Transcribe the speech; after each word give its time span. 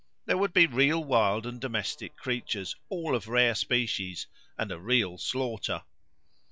There 0.25 0.39
would 0.39 0.51
be 0.51 0.65
real 0.65 1.03
wild 1.03 1.45
and 1.45 1.61
domestic 1.61 2.15
creatures, 2.15 2.75
all 2.89 3.13
of 3.15 3.27
rare 3.27 3.53
species; 3.53 4.25
and 4.57 4.71
a 4.71 4.79
real 4.79 5.19
slaughter. 5.19 5.83